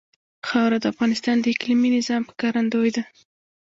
خاوره 0.47 0.77
د 0.81 0.85
افغانستان 0.93 1.35
د 1.39 1.45
اقلیمي 1.53 1.89
نظام 1.97 2.21
ښکارندوی 2.31 2.89
ده. 2.95 3.03